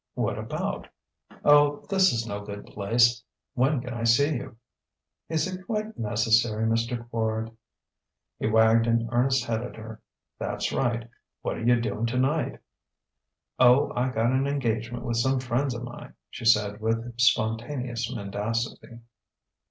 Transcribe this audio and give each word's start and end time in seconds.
"What 0.15 0.39
about?" 0.39 0.87
"Oh, 1.45 1.85
this 1.91 2.11
is 2.11 2.25
no 2.25 2.43
good 2.43 2.65
place. 2.65 3.23
When 3.53 3.81
can 3.81 3.93
I 3.93 4.03
see 4.03 4.33
you?" 4.33 4.57
"Is 5.29 5.45
it 5.45 5.63
quite 5.67 5.95
necessary, 5.95 6.65
Mister 6.65 7.03
Quard?" 7.03 7.53
He 8.39 8.47
wagged 8.49 8.87
an 8.87 9.09
earnest 9.11 9.45
head 9.45 9.61
at 9.61 9.75
her: 9.75 10.01
"That's 10.39 10.71
right. 10.73 11.07
What 11.43 11.57
are 11.57 11.63
you 11.63 11.79
doing 11.79 12.07
tonight?" 12.07 12.59
"Oh, 13.59 13.93
I 13.95 14.09
got 14.09 14.31
an 14.31 14.47
engagement 14.47 15.05
with 15.05 15.17
some 15.17 15.39
friends 15.39 15.75
of 15.75 15.83
mine," 15.83 16.15
she 16.31 16.45
said 16.45 16.81
with 16.81 17.19
spontaneous 17.21 18.11
mendacity. 18.11 19.01